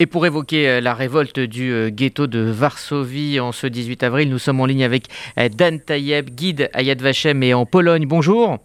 Et 0.00 0.06
pour 0.06 0.26
évoquer 0.26 0.68
euh, 0.68 0.80
la 0.80 0.94
révolte 0.94 1.40
du 1.40 1.72
euh, 1.72 1.90
ghetto 1.90 2.28
de 2.28 2.38
Varsovie 2.38 3.40
en 3.40 3.50
ce 3.50 3.66
18 3.66 4.04
avril, 4.04 4.30
nous 4.30 4.38
sommes 4.38 4.60
en 4.60 4.66
ligne 4.66 4.84
avec 4.84 5.08
euh, 5.38 5.48
Dan 5.48 5.80
Tayeb, 5.80 6.30
guide 6.30 6.70
à 6.72 6.82
Yad 6.82 7.02
Vashem 7.02 7.42
et 7.42 7.52
en 7.52 7.66
Pologne. 7.66 8.06
Bonjour. 8.06 8.58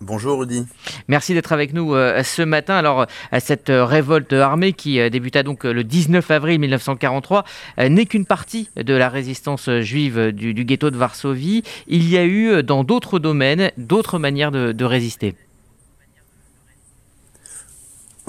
Bonjour 0.00 0.38
Rudy. 0.38 0.64
Merci 1.08 1.34
d'être 1.34 1.52
avec 1.52 1.74
nous 1.74 1.92
ce 1.92 2.40
matin. 2.40 2.74
Alors, 2.76 3.04
cette 3.38 3.66
révolte 3.68 4.32
armée 4.32 4.72
qui 4.72 4.98
débuta 5.10 5.42
donc 5.42 5.64
le 5.64 5.84
19 5.84 6.30
avril 6.30 6.58
1943 6.58 7.44
n'est 7.90 8.06
qu'une 8.06 8.24
partie 8.24 8.70
de 8.76 8.94
la 8.94 9.10
résistance 9.10 9.68
juive 9.80 10.32
du, 10.32 10.64
ghetto 10.64 10.90
de 10.90 10.96
Varsovie. 10.96 11.64
Il 11.86 12.08
y 12.08 12.16
a 12.16 12.24
eu 12.24 12.62
dans 12.62 12.82
d'autres 12.82 13.18
domaines 13.18 13.72
d'autres 13.76 14.18
manières 14.18 14.50
de 14.52 14.84
résister. 14.86 15.34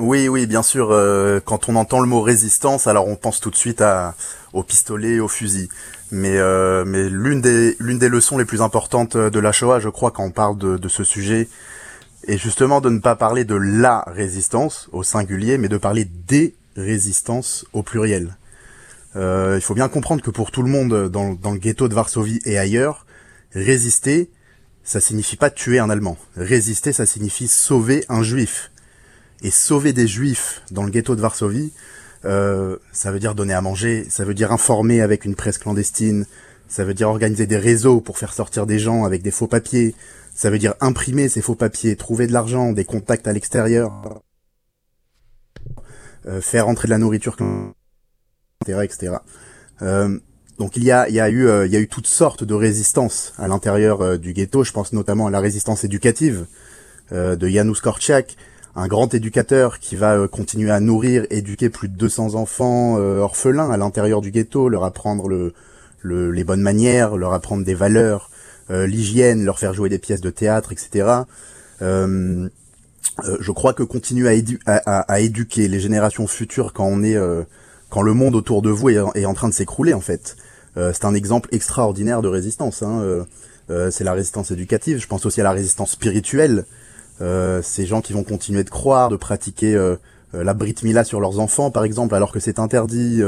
Oui, 0.01 0.27
oui, 0.27 0.47
bien 0.47 0.63
sûr. 0.63 0.89
Euh, 0.89 1.39
quand 1.45 1.69
on 1.69 1.75
entend 1.75 1.99
le 1.99 2.07
mot 2.07 2.21
résistance, 2.21 2.87
alors 2.87 3.07
on 3.07 3.15
pense 3.15 3.39
tout 3.39 3.51
de 3.51 3.55
suite 3.55 3.81
à, 3.81 4.15
au 4.51 4.63
pistolet, 4.63 5.19
au 5.19 5.27
fusil. 5.27 5.69
Mais, 6.09 6.37
euh, 6.37 6.83
l'une 6.83 7.39
des, 7.39 7.77
l'une 7.79 7.99
des 7.99 8.09
leçons 8.09 8.39
les 8.39 8.45
plus 8.45 8.63
importantes 8.63 9.15
de 9.15 9.39
la 9.39 9.51
Shoah, 9.51 9.79
je 9.79 9.89
crois, 9.89 10.09
quand 10.09 10.23
on 10.23 10.31
parle 10.31 10.57
de, 10.57 10.87
ce 10.87 11.03
sujet, 11.03 11.47
est 12.27 12.39
justement 12.39 12.81
de 12.81 12.89
ne 12.89 12.97
pas 12.97 13.15
parler 13.15 13.45
de 13.45 13.53
la 13.53 14.03
résistance 14.07 14.89
au 14.91 15.03
singulier, 15.03 15.59
mais 15.59 15.69
de 15.69 15.77
parler 15.77 16.05
des 16.05 16.55
résistances 16.75 17.65
au 17.71 17.83
pluriel. 17.83 18.37
Euh, 19.15 19.53
il 19.55 19.61
faut 19.61 19.75
bien 19.75 19.87
comprendre 19.87 20.23
que 20.23 20.31
pour 20.31 20.49
tout 20.49 20.63
le 20.63 20.69
monde 20.69 21.09
dans, 21.09 21.33
dans 21.33 21.51
le 21.51 21.59
ghetto 21.59 21.87
de 21.87 21.93
Varsovie 21.93 22.39
et 22.45 22.57
ailleurs, 22.57 23.05
résister, 23.53 24.31
ça 24.83 24.99
signifie 24.99 25.35
pas 25.35 25.51
tuer 25.51 25.77
un 25.77 25.91
Allemand. 25.91 26.17
Résister, 26.35 26.91
ça 26.91 27.05
signifie 27.05 27.47
sauver 27.47 28.03
un 28.09 28.23
Juif 28.23 28.71
et 29.41 29.51
sauver 29.51 29.93
des 29.93 30.07
juifs 30.07 30.61
dans 30.71 30.83
le 30.83 30.91
ghetto 30.91 31.15
de 31.15 31.21
Varsovie, 31.21 31.71
euh, 32.25 32.77
ça 32.91 33.11
veut 33.11 33.19
dire 33.19 33.35
donner 33.35 33.53
à 33.53 33.61
manger, 33.61 34.05
ça 34.09 34.25
veut 34.25 34.33
dire 34.33 34.51
informer 34.51 35.01
avec 35.01 35.25
une 35.25 35.35
presse 35.35 35.57
clandestine, 35.57 36.25
ça 36.67 36.85
veut 36.85 36.93
dire 36.93 37.09
organiser 37.09 37.47
des 37.47 37.57
réseaux 37.57 37.99
pour 38.01 38.17
faire 38.17 38.33
sortir 38.33 38.65
des 38.65 38.79
gens 38.79 39.03
avec 39.03 39.21
des 39.23 39.31
faux 39.31 39.47
papiers, 39.47 39.95
ça 40.35 40.49
veut 40.49 40.59
dire 40.59 40.75
imprimer 40.79 41.29
ces 41.29 41.41
faux 41.41 41.55
papiers, 41.55 41.95
trouver 41.95 42.27
de 42.27 42.33
l'argent, 42.33 42.71
des 42.71 42.85
contacts 42.85 43.27
à 43.27 43.33
l'extérieur, 43.33 44.21
euh, 46.27 46.41
faire 46.41 46.67
entrer 46.67 46.87
de 46.87 46.91
la 46.91 46.99
nourriture, 46.99 47.35
etc., 48.61 48.79
etc. 48.83 49.13
Euh, 49.81 50.19
donc 50.59 50.77
il 50.77 50.83
y 50.83 50.91
a, 50.91 51.09
il 51.09 51.15
y 51.15 51.19
a 51.19 51.29
eu, 51.29 51.47
euh, 51.47 51.65
il 51.65 51.71
y 51.71 51.75
a 51.75 51.79
eu 51.79 51.87
toutes 51.87 52.07
sortes 52.07 52.43
de 52.43 52.53
résistances 52.53 53.33
à 53.37 53.47
l'intérieur 53.47 54.01
euh, 54.01 54.17
du 54.17 54.33
ghetto. 54.33 54.63
Je 54.63 54.71
pense 54.71 54.93
notamment 54.93 55.27
à 55.27 55.31
la 55.31 55.39
résistance 55.39 55.83
éducative 55.83 56.45
de 57.11 57.49
Janusz 57.49 57.81
Korczak, 57.81 58.37
un 58.75 58.87
grand 58.87 59.13
éducateur 59.13 59.79
qui 59.79 59.95
va 59.95 60.15
euh, 60.15 60.27
continuer 60.27 60.71
à 60.71 60.79
nourrir, 60.79 61.25
éduquer 61.29 61.69
plus 61.69 61.89
de 61.89 61.95
200 61.95 62.35
enfants 62.35 62.97
euh, 62.97 63.19
orphelins 63.19 63.69
à 63.69 63.77
l'intérieur 63.77 64.21
du 64.21 64.31
ghetto, 64.31 64.69
leur 64.69 64.83
apprendre 64.83 65.27
le, 65.27 65.53
les 66.03 66.43
bonnes 66.43 66.61
manières, 66.61 67.17
leur 67.17 67.33
apprendre 67.33 67.65
des 67.65 67.75
valeurs, 67.75 68.29
euh, 68.69 68.87
l'hygiène, 68.87 69.43
leur 69.43 69.59
faire 69.59 69.73
jouer 69.73 69.89
des 69.89 69.99
pièces 69.99 70.21
de 70.21 70.29
théâtre, 70.29 70.71
etc. 70.71 71.23
je 71.81 73.51
crois 73.51 73.73
que 73.73 73.83
continuer 73.83 74.43
à, 74.65 74.77
à, 74.77 75.19
éduquer 75.19 75.67
les 75.67 75.79
générations 75.79 76.27
futures 76.27 76.71
quand 76.73 76.85
on 76.85 77.03
est, 77.03 77.17
quand 77.89 78.01
le 78.01 78.13
monde 78.13 78.35
autour 78.35 78.61
de 78.61 78.69
vous 78.69 78.89
est, 78.89 79.25
en 79.25 79.33
train 79.33 79.49
de 79.49 79.53
s'écrouler 79.53 79.93
en 79.93 80.01
fait, 80.01 80.37
c'est 80.75 81.05
un 81.05 81.13
exemple 81.13 81.49
extraordinaire 81.51 82.21
de 82.21 82.29
résistance. 82.29 82.83
Hein, 82.83 83.25
c'est 83.91 84.03
la 84.03 84.13
résistance 84.13 84.51
éducative. 84.51 84.99
Je 84.99 85.07
pense 85.07 85.25
aussi 85.25 85.41
à 85.41 85.43
la 85.43 85.51
résistance 85.51 85.91
spirituelle. 85.91 86.65
Euh, 87.21 87.61
ces 87.61 87.85
gens 87.85 88.01
qui 88.01 88.13
vont 88.13 88.23
continuer 88.23 88.63
de 88.63 88.69
croire, 88.69 89.09
de 89.09 89.15
pratiquer 89.15 89.75
euh, 89.75 89.95
euh, 90.33 90.43
la 90.43 90.53
Brit 90.53 90.75
Mila 90.83 91.03
sur 91.03 91.19
leurs 91.19 91.39
enfants, 91.39 91.69
par 91.69 91.83
exemple, 91.83 92.15
alors 92.15 92.31
que 92.31 92.39
c'est 92.39 92.57
interdit. 92.57 93.21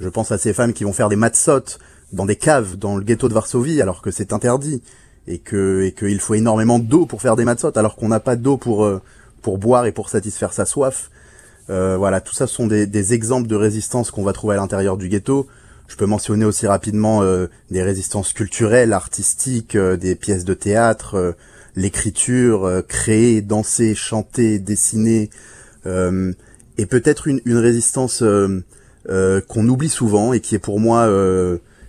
je 0.00 0.08
pense 0.08 0.32
à 0.32 0.38
ces 0.38 0.52
femmes 0.52 0.72
qui 0.72 0.84
vont 0.84 0.92
faire 0.92 1.08
des 1.08 1.16
matzot 1.16 1.78
dans 2.12 2.26
des 2.26 2.36
caves 2.36 2.76
dans 2.76 2.96
le 2.96 3.04
ghetto 3.04 3.28
de 3.28 3.34
Varsovie, 3.34 3.80
alors 3.80 4.02
que 4.02 4.10
c'est 4.10 4.32
interdit 4.32 4.82
et 5.28 5.38
que 5.38 5.82
et 5.82 5.92
qu'il 5.92 6.18
faut 6.18 6.34
énormément 6.34 6.78
d'eau 6.78 7.06
pour 7.06 7.22
faire 7.22 7.36
des 7.36 7.44
matzot, 7.44 7.78
alors 7.78 7.94
qu'on 7.94 8.08
n'a 8.08 8.20
pas 8.20 8.36
d'eau 8.36 8.56
pour 8.56 8.90
pour 9.42 9.58
boire 9.58 9.86
et 9.86 9.92
pour 9.92 10.08
satisfaire 10.08 10.52
sa 10.52 10.64
soif. 10.64 11.10
voilà, 11.68 12.20
tout 12.20 12.34
ça 12.34 12.46
sont 12.46 12.66
des, 12.66 12.86
des 12.86 13.14
exemples 13.14 13.46
de 13.46 13.54
résistance 13.54 14.10
qu'on 14.10 14.24
va 14.24 14.32
trouver 14.32 14.54
à 14.54 14.58
l'intérieur 14.58 14.96
du 14.96 15.08
ghetto. 15.08 15.46
Je 15.86 15.96
peux 15.96 16.06
mentionner 16.06 16.46
aussi 16.46 16.66
rapidement 16.66 17.22
des 17.70 17.82
résistances 17.82 18.32
culturelles, 18.32 18.92
artistiques, 18.92 19.76
des 19.76 20.14
pièces 20.14 20.44
de 20.44 20.54
théâtre, 20.54 21.36
l'écriture, 21.76 22.64
euh, 22.64 22.82
créer, 22.82 23.42
danser, 23.42 23.94
chanter, 23.94 24.58
dessiner, 24.58 25.30
euh, 25.86 26.32
et 26.78 26.86
peut-être 26.86 27.28
une, 27.28 27.40
résistance 27.46 28.22
euh, 28.22 29.40
qu'on 29.48 29.68
oublie 29.68 29.88
souvent 29.88 30.32
et 30.32 30.40
qui 30.40 30.54
est 30.54 30.60
pour 30.60 30.80
moi 30.80 31.08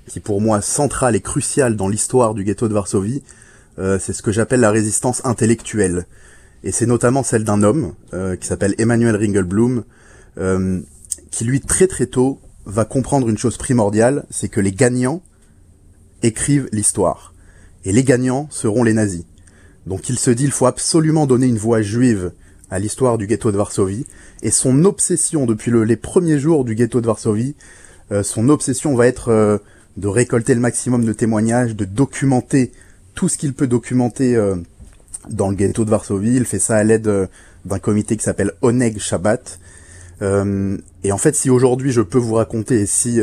qui 0.07 0.19
pour 0.19 0.41
moi 0.41 0.61
centrale 0.61 1.15
et 1.15 1.21
cruciale 1.21 1.75
dans 1.75 1.87
l'histoire 1.87 2.33
du 2.33 2.43
ghetto 2.43 2.67
de 2.67 2.73
Varsovie, 2.73 3.23
c'est 3.77 4.11
ce 4.11 4.21
que 4.21 4.31
j'appelle 4.31 4.59
la 4.59 4.71
résistance 4.71 5.21
intellectuelle. 5.23 6.07
Et 6.63 6.71
c'est 6.73 6.85
notamment 6.85 7.23
celle 7.23 7.45
d'un 7.45 7.63
homme 7.63 7.93
qui 8.39 8.47
s'appelle 8.47 8.75
Emmanuel 8.79 9.15
Ringelblum, 9.15 9.83
qui 11.29 11.45
lui 11.45 11.61
très 11.61 11.87
très 11.87 12.07
tôt 12.07 12.41
va 12.65 12.83
comprendre 12.83 13.29
une 13.29 13.37
chose 13.37 13.57
primordiale, 13.57 14.25
c'est 14.29 14.49
que 14.49 14.59
les 14.59 14.73
gagnants 14.73 15.21
écrivent 16.23 16.67
l'histoire. 16.73 17.33
Et 17.85 17.93
les 17.93 18.03
gagnants 18.03 18.47
seront 18.51 18.83
les 18.83 18.93
nazis. 18.93 19.25
Donc 19.85 20.09
il 20.09 20.19
se 20.19 20.31
dit 20.31 20.43
il 20.43 20.51
faut 20.51 20.65
absolument 20.65 21.25
donner 21.25 21.47
une 21.47 21.57
voix 21.57 21.81
juive 21.81 22.31
à 22.69 22.79
l'histoire 22.79 23.17
du 23.17 23.27
ghetto 23.27 23.51
de 23.51 23.57
Varsovie. 23.57 24.05
Et 24.41 24.51
son 24.51 24.85
obsession 24.85 25.45
depuis 25.45 25.71
les 25.85 25.97
premiers 25.97 26.39
jours 26.39 26.63
du 26.63 26.75
ghetto 26.75 27.01
de 27.01 27.07
Varsovie, 27.07 27.55
euh, 28.11 28.23
son 28.23 28.49
obsession 28.49 28.95
va 28.95 29.07
être 29.07 29.29
euh, 29.29 29.57
de 29.97 30.07
récolter 30.07 30.55
le 30.55 30.61
maximum 30.61 31.05
de 31.05 31.13
témoignages, 31.13 31.75
de 31.75 31.85
documenter 31.85 32.71
tout 33.13 33.27
ce 33.27 33.37
qu'il 33.37 33.53
peut 33.53 33.67
documenter 33.67 34.35
euh, 34.35 34.55
dans 35.29 35.49
le 35.49 35.55
ghetto 35.55 35.85
de 35.85 35.89
Varsovie. 35.89 36.35
Il 36.35 36.45
fait 36.45 36.59
ça 36.59 36.77
à 36.77 36.83
l'aide 36.83 37.29
d'un 37.65 37.79
comité 37.79 38.17
qui 38.17 38.23
s'appelle 38.23 38.51
Oneg 38.61 38.99
Shabbat. 38.99 39.59
et 40.21 41.11
en 41.11 41.17
fait, 41.17 41.35
si 41.35 41.49
aujourd'hui 41.49 41.91
je 41.91 42.01
peux 42.01 42.17
vous 42.17 42.35
raconter, 42.35 42.81
et 42.81 42.85
si 42.85 43.19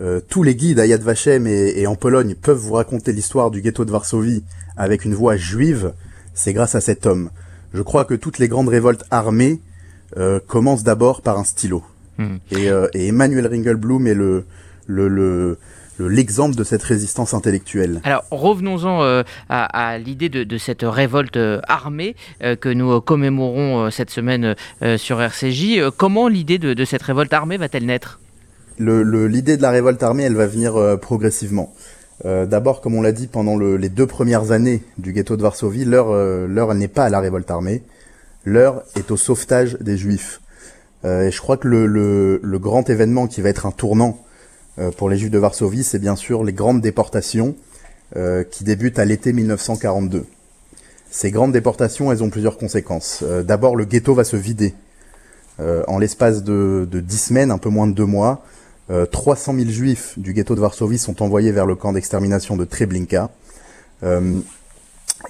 euh, 0.00 0.20
tous 0.26 0.42
les 0.42 0.54
guides 0.54 0.80
à 0.80 0.86
Yad 0.86 1.02
Vashem 1.02 1.46
et, 1.46 1.86
en 1.86 1.94
Pologne 1.94 2.34
peuvent 2.34 2.56
vous 2.56 2.72
raconter 2.72 3.12
l'histoire 3.12 3.50
du 3.50 3.60
ghetto 3.60 3.84
de 3.84 3.90
Varsovie 3.90 4.42
avec 4.76 5.04
une 5.04 5.14
voix 5.14 5.36
juive, 5.36 5.92
c'est 6.32 6.54
grâce 6.54 6.74
à 6.74 6.80
cet 6.80 7.04
homme. 7.04 7.28
Je 7.74 7.82
crois 7.82 8.06
que 8.06 8.14
toutes 8.14 8.38
les 8.38 8.48
grandes 8.48 8.70
révoltes 8.70 9.04
armées 9.10 9.60
euh, 10.16 10.40
commencent 10.46 10.84
d'abord 10.84 11.20
par 11.20 11.38
un 11.38 11.44
stylo. 11.44 11.82
Hmm. 12.16 12.36
Euh, 12.54 12.88
et, 12.94 13.08
Emmanuel 13.08 13.46
Ringelblum 13.46 14.06
est 14.06 14.14
le 14.14 14.44
le, 14.86 15.58
l'exemple 16.00 16.56
de 16.56 16.64
cette 16.64 16.82
résistance 16.82 17.32
intellectuelle. 17.32 18.00
Alors 18.02 18.24
revenons-en 18.30 19.22
à, 19.48 19.98
l'idée 19.98 20.28
de, 20.28 20.58
cette 20.58 20.82
révolte 20.82 21.38
armée 21.68 22.16
que 22.40 22.68
nous 22.70 23.00
commémorons 23.00 23.88
cette 23.92 24.10
semaine 24.10 24.56
sur 24.96 25.22
RCJ. 25.22 25.90
comment 25.96 26.26
l'idée 26.26 26.58
de 26.58 26.84
cette 26.84 27.02
révolte 27.02 27.32
armée 27.32 27.56
va-t-elle 27.56 27.86
naître? 27.86 28.18
L'idée 28.78 29.56
de 29.56 29.62
la 29.62 29.70
révolte 29.70 30.02
armée, 30.02 30.24
elle 30.24 30.36
va 30.36 30.46
venir 30.46 30.76
euh, 30.76 30.96
progressivement. 30.96 31.72
Euh, 32.24 32.46
d'abord, 32.46 32.80
comme 32.80 32.94
on 32.94 33.02
l'a 33.02 33.12
dit, 33.12 33.26
pendant 33.26 33.58
les 33.58 33.88
deux 33.88 34.06
premières 34.06 34.52
années 34.52 34.82
du 34.98 35.12
ghetto 35.12 35.36
de 35.36 35.42
Varsovie, 35.42 35.84
l'heure, 35.84 36.10
euh, 36.10 36.74
n'est 36.74 36.88
pas 36.88 37.04
à 37.04 37.08
la 37.08 37.20
révolte 37.20 37.50
armée. 37.50 37.82
L'heure 38.44 38.82
est 38.96 39.10
au 39.10 39.16
sauvetage 39.16 39.76
des 39.80 39.96
Juifs. 39.96 40.40
et 41.04 41.30
je 41.30 41.38
crois 41.40 41.56
que 41.56 41.68
le, 41.68 42.58
grand 42.58 42.88
événement 42.88 43.26
qui 43.26 43.40
va 43.42 43.50
être 43.50 43.66
un 43.66 43.70
tournant 43.70 44.18
pour 44.96 45.10
les 45.10 45.18
Juifs 45.18 45.30
de 45.30 45.38
Varsovie, 45.38 45.84
c'est 45.84 45.98
bien 45.98 46.16
sûr 46.16 46.42
les 46.42 46.54
grandes 46.54 46.80
déportations 46.80 47.54
qui 48.50 48.64
débutent 48.64 48.98
à 48.98 49.04
l'été 49.04 49.34
1942. 49.34 50.24
Ces 51.10 51.30
grandes 51.30 51.52
déportations, 51.52 52.10
elles 52.12 52.22
ont 52.22 52.30
plusieurs 52.30 52.56
conséquences. 52.56 53.22
D'abord, 53.44 53.76
le 53.76 53.84
ghetto 53.84 54.14
va 54.14 54.24
se 54.24 54.36
vider. 54.36 54.72
en 55.58 55.98
l'espace 55.98 56.42
de, 56.42 56.88
de 56.90 57.00
10 57.00 57.18
semaines, 57.18 57.50
un 57.50 57.58
peu 57.58 57.68
moins 57.68 57.88
de 57.88 57.92
deux 57.92 58.06
mois, 58.06 58.42
300 59.10 59.54
euh, 59.54 59.58
000 59.58 59.70
juifs 59.70 60.18
du 60.18 60.32
ghetto 60.32 60.54
de 60.54 60.60
Varsovie 60.60 60.98
sont 60.98 61.22
envoyés 61.22 61.52
vers 61.52 61.66
le 61.66 61.74
camp 61.76 61.92
d'extermination 61.92 62.56
de 62.56 62.64
Treblinka. 62.64 63.30
Euh, 64.02 64.40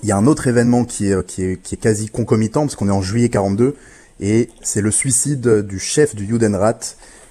il 0.02 0.08
y 0.08 0.12
a 0.12 0.16
un 0.16 0.26
autre 0.26 0.46
événement 0.46 0.84
qui 0.84 1.10
est, 1.10 1.80
quasi 1.80 2.08
concomitant, 2.08 2.62
parce 2.62 2.76
qu'on 2.76 2.88
est 2.88 2.92
en 2.92 3.02
juillet 3.02 3.28
42, 3.28 3.76
et 4.20 4.48
c'est 4.62 4.80
le 4.80 4.90
suicide 4.90 5.66
du 5.66 5.78
chef 5.78 6.14
du 6.14 6.26
Judenrat, 6.26 6.78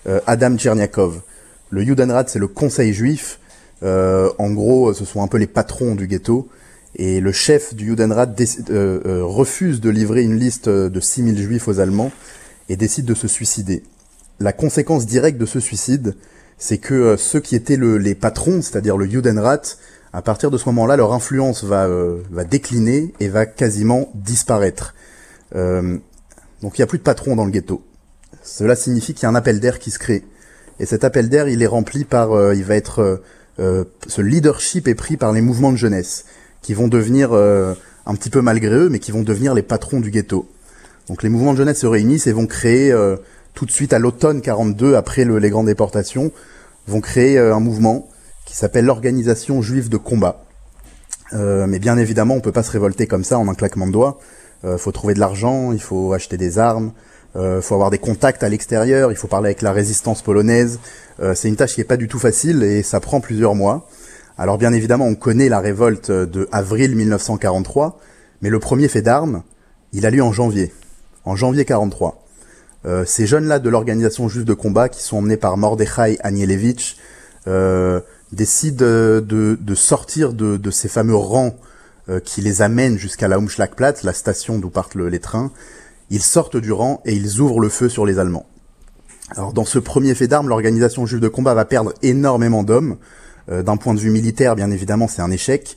euh, 0.07 0.19
Adam 0.27 0.57
Tcherniakov. 0.57 1.21
Le 1.69 1.83
Judenrat, 1.83 2.25
c'est 2.27 2.39
le 2.39 2.47
conseil 2.47 2.93
juif. 2.93 3.39
en 3.81 4.51
gros, 4.51 4.93
ce 4.93 5.05
sont 5.05 5.23
un 5.23 5.27
peu 5.27 5.37
les 5.37 5.47
patrons 5.47 5.95
du 5.95 6.07
ghetto. 6.07 6.49
Et 6.95 7.21
le 7.21 7.31
chef 7.31 7.75
du 7.75 7.85
Judenrat 7.85 8.27
refuse 8.67 9.79
de 9.79 9.89
livrer 9.89 10.23
une 10.23 10.37
liste 10.37 10.67
de 10.67 10.99
6000 10.99 11.37
juifs 11.37 11.67
aux 11.67 11.79
Allemands 11.79 12.11
et 12.67 12.75
décide 12.75 13.05
de 13.05 13.13
se 13.13 13.27
suicider 13.27 13.83
la 14.39 14.53
conséquence 14.53 15.05
directe 15.05 15.37
de 15.37 15.45
ce 15.45 15.59
suicide, 15.59 16.15
c'est 16.57 16.77
que 16.77 16.93
euh, 16.93 17.17
ceux 17.17 17.39
qui 17.39 17.55
étaient 17.55 17.77
les 17.77 18.15
patrons, 18.15 18.61
c'est-à-dire 18.61 18.97
le 18.97 19.09
Judenrat, 19.09 19.61
à 20.11 20.21
partir 20.21 20.51
de 20.51 20.57
ce 20.57 20.65
moment-là, 20.69 20.97
leur 20.97 21.13
influence 21.13 21.63
va, 21.63 21.85
euh, 21.85 22.19
décliner 22.49 23.13
et 23.19 23.29
va 23.29 23.45
quasiment 23.45 24.11
disparaître. 24.15 24.93
Euh, 25.55 25.97
Donc 26.61 26.77
il 26.77 26.81
n'y 26.81 26.83
a 26.83 26.87
plus 26.87 26.97
de 26.97 27.03
patron 27.03 27.35
dans 27.35 27.45
le 27.45 27.51
ghetto. 27.51 27.81
Cela 28.43 28.75
signifie 28.75 29.13
qu'il 29.13 29.23
y 29.23 29.25
a 29.25 29.29
un 29.29 29.35
appel 29.35 29.59
d'air 29.59 29.79
qui 29.79 29.91
se 29.91 29.99
crée. 29.99 30.25
Et 30.79 30.85
cet 30.85 31.03
appel 31.03 31.29
d'air, 31.29 31.47
il 31.47 31.61
est 31.61 31.67
rempli 31.67 32.05
par, 32.05 32.53
il 32.53 32.63
va 32.63 32.75
être, 32.75 33.21
ce 33.57 34.21
leadership 34.21 34.87
est 34.87 34.95
pris 34.95 35.17
par 35.17 35.33
les 35.33 35.41
mouvements 35.41 35.73
de 35.73 35.77
jeunesse, 35.77 36.23
qui 36.61 36.73
vont 36.73 36.87
devenir, 36.87 37.33
un 37.33 38.15
petit 38.15 38.29
peu 38.29 38.41
malgré 38.41 38.73
eux, 38.75 38.89
mais 38.89 38.99
qui 38.99 39.11
vont 39.11 39.23
devenir 39.23 39.53
les 39.53 39.61
patrons 39.61 39.99
du 39.99 40.09
ghetto. 40.09 40.49
Donc 41.09 41.21
les 41.21 41.27
mouvements 41.27 41.51
de 41.51 41.57
jeunesse 41.57 41.79
se 41.79 41.85
réunissent 41.87 42.27
et 42.27 42.31
vont 42.31 42.47
créer, 42.47 42.93
tout 43.53 43.65
de 43.65 43.71
suite 43.71 43.93
à 43.93 43.99
l'automne 43.99 44.41
42, 44.41 44.95
après 44.95 45.25
les 45.25 45.49
grandes 45.49 45.67
déportations, 45.67 46.31
vont 46.87 47.01
créer 47.01 47.37
un 47.37 47.59
mouvement 47.59 48.07
qui 48.45 48.55
s'appelle 48.55 48.85
l'Organisation 48.85 49.61
juive 49.61 49.89
de 49.89 49.97
combat. 49.97 50.43
mais 51.33 51.79
bien 51.79 51.97
évidemment, 51.97 52.35
on 52.35 52.41
peut 52.41 52.51
pas 52.51 52.63
se 52.63 52.71
révolter 52.71 53.05
comme 53.05 53.23
ça 53.23 53.37
en 53.37 53.47
un 53.47 53.53
claquement 53.53 53.87
de 53.87 53.91
doigts. 53.91 54.19
Il 54.63 54.77
faut 54.77 54.91
trouver 54.91 55.13
de 55.13 55.19
l'argent, 55.19 55.71
il 55.71 55.81
faut 55.81 56.13
acheter 56.13 56.37
des 56.37 56.57
armes, 56.57 56.91
il 57.35 57.41
euh, 57.41 57.61
faut 57.61 57.75
avoir 57.75 57.91
des 57.91 57.99
contacts 57.99 58.41
à 58.43 58.49
l'extérieur, 58.49 59.11
il 59.11 59.15
faut 59.15 59.27
parler 59.27 59.47
avec 59.47 59.61
la 59.61 59.71
résistance 59.71 60.21
polonaise. 60.21 60.79
Euh, 61.19 61.35
c'est 61.35 61.47
une 61.47 61.55
tâche 61.55 61.75
qui 61.75 61.81
est 61.81 61.85
pas 61.85 61.97
du 61.97 62.07
tout 62.07 62.17
facile 62.17 62.63
et 62.63 62.81
ça 62.81 62.99
prend 62.99 63.21
plusieurs 63.21 63.53
mois. 63.53 63.87
Alors 64.37 64.57
bien 64.57 64.73
évidemment, 64.73 65.05
on 65.05 65.15
connaît 65.15 65.49
la 65.49 65.59
révolte 65.59 66.11
de 66.11 66.49
avril 66.51 66.95
1943, 66.95 67.99
mais 68.41 68.49
le 68.49 68.59
premier 68.59 68.87
fait 68.87 69.01
d'armes, 69.01 69.43
il 69.93 70.05
a 70.05 70.09
lieu 70.09 70.23
en 70.23 70.31
janvier, 70.31 70.73
en 71.23 71.35
janvier 71.35 71.65
43. 71.65 72.23
Euh, 72.85 73.03
ces 73.05 73.27
jeunes-là 73.27 73.59
de 73.59 73.69
l'organisation 73.69 74.27
juive 74.27 74.45
de 74.45 74.53
combat, 74.53 74.89
qui 74.89 75.03
sont 75.03 75.17
emmenés 75.17 75.37
par 75.37 75.57
Mordechai 75.57 76.17
Anielewicz, 76.21 76.95
euh, 77.47 77.99
décident 78.31 78.77
de, 78.77 79.25
de, 79.59 79.75
sortir 79.75 80.33
de, 80.33 80.57
de, 80.57 80.71
ces 80.71 80.87
fameux 80.87 81.15
rangs 81.15 81.55
qui 82.25 82.41
les 82.41 82.63
amènent 82.63 82.97
jusqu'à 82.97 83.27
la 83.27 83.37
Umschlagplatz, 83.37 84.01
la 84.01 84.13
station 84.13 84.57
d'où 84.57 84.71
partent 84.71 84.95
les 84.95 85.19
trains, 85.19 85.51
ils 86.09 86.23
sortent 86.23 86.57
du 86.57 86.71
rang 86.71 87.01
et 87.05 87.13
ils 87.13 87.39
ouvrent 87.39 87.59
le 87.59 87.69
feu 87.69 87.87
sur 87.87 88.03
les 88.03 88.17
Allemands. 88.17 88.47
Alors 89.35 89.53
dans 89.53 89.65
ce 89.65 89.77
premier 89.77 90.15
fait 90.15 90.27
d'armes, 90.27 90.49
l'organisation 90.49 91.05
juive 91.05 91.19
de 91.19 91.27
combat 91.27 91.53
va 91.53 91.65
perdre 91.65 91.93
énormément 92.01 92.63
d'hommes. 92.63 92.97
Euh, 93.49 93.63
d'un 93.63 93.77
point 93.77 93.93
de 93.93 93.99
vue 93.99 94.09
militaire, 94.09 94.55
bien 94.55 94.71
évidemment, 94.71 95.07
c'est 95.07 95.21
un 95.21 95.31
échec. 95.31 95.75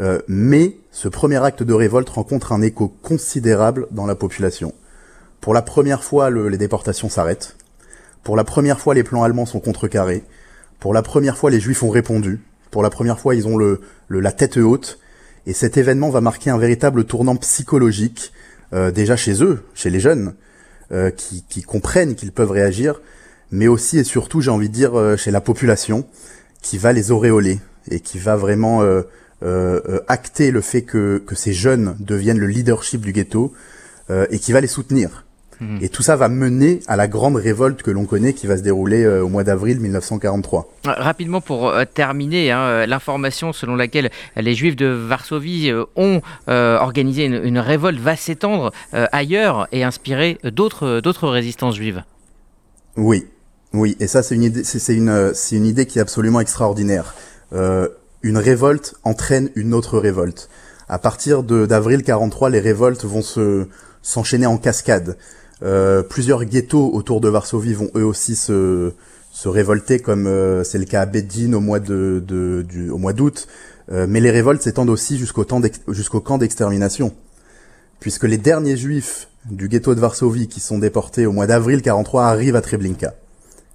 Euh, 0.00 0.20
mais 0.28 0.76
ce 0.90 1.08
premier 1.08 1.42
acte 1.42 1.62
de 1.62 1.72
révolte 1.74 2.08
rencontre 2.08 2.52
un 2.52 2.62
écho 2.62 2.88
considérable 3.02 3.86
dans 3.90 4.06
la 4.06 4.14
population. 4.14 4.72
Pour 5.42 5.54
la 5.54 5.62
première 5.62 6.04
fois, 6.04 6.30
les 6.30 6.56
déportations 6.56 7.08
s'arrêtent. 7.08 7.56
Pour 8.22 8.36
la 8.36 8.44
première 8.44 8.78
fois, 8.78 8.94
les 8.94 9.02
plans 9.02 9.24
allemands 9.24 9.44
sont 9.44 9.58
contrecarrés. 9.58 10.22
Pour 10.78 10.94
la 10.94 11.02
première 11.02 11.36
fois, 11.36 11.50
les 11.50 11.58
juifs 11.58 11.82
ont 11.82 11.90
répondu. 11.90 12.40
Pour 12.70 12.80
la 12.80 12.90
première 12.90 13.18
fois, 13.18 13.34
ils 13.34 13.48
ont 13.48 13.56
le, 13.56 13.80
la 14.08 14.30
tête 14.30 14.56
haute. 14.56 15.00
Et 15.46 15.52
cet 15.52 15.76
événement 15.76 16.10
va 16.10 16.20
marquer 16.20 16.50
un 16.50 16.58
véritable 16.58 17.06
tournant 17.06 17.34
psychologique 17.34 18.32
euh, 18.72 18.92
déjà 18.92 19.16
chez 19.16 19.42
eux, 19.42 19.64
chez 19.74 19.90
les 19.90 19.98
jeunes, 19.98 20.34
euh, 20.92 21.10
qui, 21.10 21.42
qui, 21.48 21.62
comprennent 21.62 22.14
qu'ils 22.14 22.30
peuvent 22.30 22.52
réagir, 22.52 23.02
mais 23.50 23.66
aussi 23.66 23.98
et 23.98 24.04
surtout, 24.04 24.40
j'ai 24.42 24.52
envie 24.52 24.68
de 24.68 24.74
dire, 24.74 24.96
euh, 24.96 25.16
chez 25.16 25.32
la 25.32 25.40
population, 25.40 26.06
qui 26.62 26.78
va 26.78 26.92
les 26.92 27.10
auréoler 27.10 27.58
et 27.90 27.98
qui 27.98 28.20
va 28.20 28.36
vraiment 28.36 28.84
acter 30.06 30.52
le 30.52 30.60
fait 30.60 30.82
que, 30.82 31.20
que 31.26 31.34
ces 31.34 31.52
jeunes 31.52 31.96
deviennent 31.98 32.38
le 32.38 32.46
leadership 32.46 33.00
du 33.00 33.10
ghetto 33.10 33.52
et 34.30 34.38
qui 34.38 34.52
va 34.52 34.60
les 34.60 34.68
soutenir. 34.68 35.24
Et 35.80 35.88
tout 35.88 36.02
ça 36.02 36.16
va 36.16 36.28
mener 36.28 36.80
à 36.86 36.96
la 36.96 37.08
grande 37.08 37.36
révolte 37.36 37.82
que 37.82 37.90
l'on 37.90 38.04
connaît 38.04 38.32
qui 38.32 38.46
va 38.46 38.56
se 38.56 38.62
dérouler 38.62 39.04
euh, 39.04 39.22
au 39.22 39.28
mois 39.28 39.44
d'avril 39.44 39.80
1943. 39.80 40.68
Euh, 40.86 40.92
rapidement 40.96 41.40
pour 41.40 41.68
euh, 41.68 41.84
terminer, 41.84 42.50
hein, 42.50 42.86
l'information 42.86 43.52
selon 43.52 43.76
laquelle 43.76 44.10
les 44.36 44.54
Juifs 44.54 44.76
de 44.76 44.86
Varsovie 44.86 45.72
ont 45.96 46.20
organisé 46.46 47.24
une, 47.24 47.58
révolte 47.58 47.98
va 47.98 48.16
s'étendre 48.16 48.72
ailleurs 48.92 49.68
et 49.72 49.84
inspirer 49.84 50.38
d'autres 50.44 51.00
d'autres 51.00 51.28
résistances 51.28 51.76
juives. 51.76 52.02
Oui, 52.96 53.26
oui, 53.72 53.96
et 54.00 54.06
ça 54.06 54.22
c'est 54.22 54.34
une 54.34 54.42
idée, 54.42 54.64
c'est 54.64 54.94
une, 54.94 55.32
c'est 55.34 55.56
une 55.56 55.66
idée 55.66 55.86
qui 55.86 55.98
est 55.98 56.02
absolument 56.02 56.40
extraordinaire. 56.40 57.14
une 57.52 58.38
révolte 58.38 58.94
entraîne 59.04 59.50
une 59.54 59.74
autre 59.74 59.98
révolte. 59.98 60.48
À 60.88 60.98
partir 60.98 61.42
d'avril 61.42 62.02
43, 62.02 62.50
les 62.50 62.60
révoltes 62.60 63.04
vont 63.04 63.22
se 63.22 63.66
s'enchaîner 64.02 64.46
en 64.46 64.58
cascade. 64.58 65.16
Euh, 65.62 66.02
plusieurs 66.02 66.44
ghettos 66.44 66.92
autour 66.92 67.20
de 67.20 67.28
Varsovie 67.28 67.74
vont 67.74 67.90
eux 67.94 68.04
aussi 68.04 68.34
se, 68.34 68.92
se 69.32 69.48
révolter, 69.48 70.00
comme 70.00 70.26
euh, 70.26 70.64
c'est 70.64 70.78
le 70.78 70.84
cas 70.84 71.02
à 71.02 71.06
Bedin 71.06 71.52
au 71.52 71.60
mois 71.60 71.78
de, 71.78 72.22
de 72.26 72.64
du, 72.68 72.90
au 72.90 72.98
mois 72.98 73.12
d'août. 73.12 73.46
Euh, 73.90 74.06
mais 74.08 74.20
les 74.20 74.30
révoltes 74.30 74.62
s'étendent 74.62 74.90
aussi 74.90 75.18
jusqu'au 75.18 75.46
jusqu'au 75.88 76.20
camp 76.20 76.38
d'extermination, 76.38 77.12
puisque 78.00 78.24
les 78.24 78.38
derniers 78.38 78.76
juifs 78.76 79.28
du 79.50 79.68
ghetto 79.68 79.94
de 79.94 80.00
Varsovie 80.00 80.48
qui 80.48 80.60
sont 80.60 80.78
déportés 80.78 81.26
au 81.26 81.32
mois 81.32 81.46
d'avril 81.46 81.82
43 81.82 82.24
arrivent 82.24 82.56
à 82.56 82.60
Treblinka. 82.60 83.14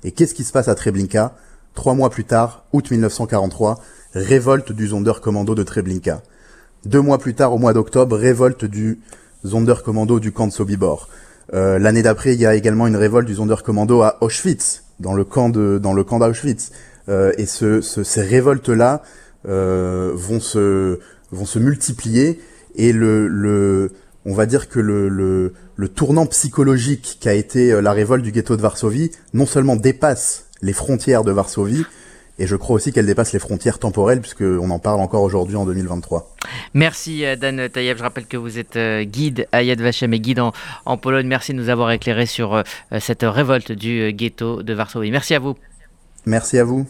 Et 0.03 0.11
qu'est-ce 0.11 0.33
qui 0.33 0.43
se 0.43 0.51
passe 0.51 0.67
à 0.67 0.75
Treblinka? 0.75 1.35
Trois 1.73 1.93
mois 1.93 2.09
plus 2.09 2.23
tard, 2.23 2.65
août 2.73 2.89
1943, 2.89 3.81
révolte 4.13 4.71
du 4.71 4.87
Sonderkommando 4.87 5.55
de 5.55 5.63
Treblinka. 5.63 6.21
Deux 6.85 7.01
mois 7.01 7.17
plus 7.17 7.33
tard, 7.33 7.53
au 7.53 7.57
mois 7.57 7.73
d'octobre, 7.73 8.17
révolte 8.17 8.65
du 8.65 8.99
Sonderkommando 9.43 10.19
du 10.19 10.31
camp 10.31 10.47
de 10.47 10.53
Sobibor. 10.53 11.09
Euh, 11.53 11.79
l'année 11.79 12.03
d'après, 12.03 12.33
il 12.33 12.41
y 12.41 12.45
a 12.45 12.55
également 12.55 12.87
une 12.87 12.95
révolte 12.95 13.27
du 13.27 13.35
Sonderkommando 13.35 14.01
à 14.01 14.17
Auschwitz, 14.21 14.83
dans 14.99 15.13
le 15.13 15.23
camp 15.23 15.49
de 15.49 15.79
dans 15.81 15.93
le 15.93 16.03
camp 16.03 16.19
d'Auschwitz. 16.19 16.71
Euh, 17.09 17.31
et 17.37 17.45
ce, 17.45 17.81
ces 17.81 18.21
révoltes-là 18.21 19.01
euh, 19.47 20.11
vont 20.13 20.39
se 20.39 20.99
vont 21.31 21.45
se 21.45 21.59
multiplier 21.59 22.39
et 22.75 22.91
le, 22.91 23.27
le 23.27 23.91
on 24.25 24.33
va 24.33 24.45
dire 24.45 24.67
que 24.67 24.79
le, 24.79 25.07
le, 25.07 25.53
le 25.77 25.87
tournant 25.87 26.25
psychologique 26.25 27.17
qu'a 27.21 27.33
été 27.33 27.81
la 27.81 27.93
révolte 27.93 28.23
du 28.23 28.31
ghetto 28.31 28.57
de 28.57 28.61
Varsovie 28.61 29.11
non 29.33 29.45
seulement 29.45 29.77
dépasse 29.77 30.47
les 30.61 30.73
frontières 30.73 31.23
de 31.23 31.31
Varsovie, 31.31 31.85
et 32.39 32.47
je 32.47 32.55
crois 32.55 32.75
aussi 32.75 32.91
qu'elle 32.91 33.05
dépasse 33.05 33.33
les 33.33 33.39
frontières 33.39 33.79
temporelles, 33.79 34.21
puisqu'on 34.21 34.69
en 34.69 34.79
parle 34.79 34.99
encore 34.99 35.23
aujourd'hui 35.23 35.55
en 35.55 35.65
2023. 35.65 36.35
Merci 36.73 37.25
euh, 37.25 37.35
Dan 37.35 37.69
Taïeb. 37.69 37.97
Je 37.97 38.03
rappelle 38.03 38.27
que 38.27 38.37
vous 38.37 38.59
êtes 38.59 38.75
euh, 38.75 39.03
guide 39.03 39.47
à 39.51 39.63
Yad 39.63 39.81
Vashem 39.81 40.13
et 40.13 40.19
guide 40.19 40.41
en, 40.85 40.97
Pologne. 40.97 41.27
Merci 41.27 41.53
de 41.53 41.57
nous 41.57 41.69
avoir 41.69 41.91
éclairé 41.91 42.25
sur 42.25 42.55
euh, 42.55 42.63
cette 42.99 43.23
révolte 43.23 43.71
du 43.71 44.11
ghetto 44.13 44.63
de 44.63 44.73
Varsovie. 44.73 45.11
Merci 45.11 45.35
à 45.35 45.39
vous. 45.39 45.55
Merci 46.25 46.57
à 46.59 46.63
vous. 46.63 46.85